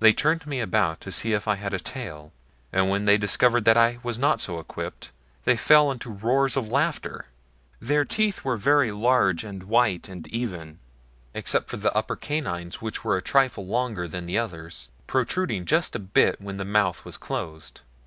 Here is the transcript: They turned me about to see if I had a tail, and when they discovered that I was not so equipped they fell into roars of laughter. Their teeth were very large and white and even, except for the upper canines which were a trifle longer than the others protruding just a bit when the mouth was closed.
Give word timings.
They 0.00 0.12
turned 0.12 0.46
me 0.46 0.60
about 0.60 1.00
to 1.00 1.10
see 1.10 1.32
if 1.32 1.48
I 1.48 1.54
had 1.54 1.72
a 1.72 1.78
tail, 1.78 2.30
and 2.74 2.90
when 2.90 3.06
they 3.06 3.16
discovered 3.16 3.64
that 3.64 3.76
I 3.78 4.00
was 4.02 4.18
not 4.18 4.38
so 4.38 4.58
equipped 4.58 5.12
they 5.46 5.56
fell 5.56 5.90
into 5.90 6.10
roars 6.10 6.58
of 6.58 6.68
laughter. 6.68 7.28
Their 7.80 8.04
teeth 8.04 8.44
were 8.44 8.58
very 8.58 8.90
large 8.90 9.44
and 9.44 9.62
white 9.62 10.10
and 10.10 10.26
even, 10.26 10.78
except 11.32 11.70
for 11.70 11.78
the 11.78 11.96
upper 11.96 12.16
canines 12.16 12.82
which 12.82 13.02
were 13.02 13.16
a 13.16 13.22
trifle 13.22 13.64
longer 13.66 14.06
than 14.06 14.26
the 14.26 14.36
others 14.36 14.90
protruding 15.06 15.64
just 15.64 15.96
a 15.96 15.98
bit 15.98 16.38
when 16.38 16.58
the 16.58 16.66
mouth 16.66 17.06
was 17.06 17.16
closed. 17.16 17.80